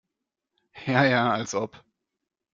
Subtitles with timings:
[0.87, 1.83] Ja ja, als ob!